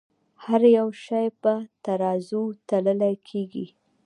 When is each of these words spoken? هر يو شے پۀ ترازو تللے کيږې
هر 0.43 0.61
يو 0.77 0.87
شے 1.03 1.23
پۀ 1.41 1.53
ترازو 1.85 2.43
تللے 2.67 3.11
کيږې 3.27 3.65